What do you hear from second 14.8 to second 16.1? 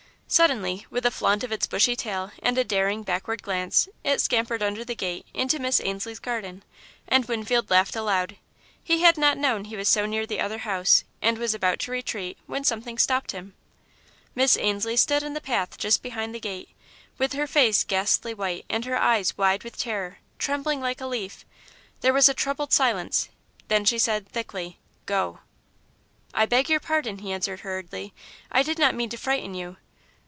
stood in the path just